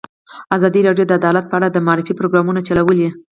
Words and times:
ازادي 0.55 0.81
راډیو 0.87 1.05
د 1.07 1.11
عدالت 1.19 1.45
په 1.47 1.55
اړه 1.57 1.67
د 1.71 1.77
معارفې 1.85 2.13
پروګرامونه 2.19 2.59
چلولي. 2.67 3.09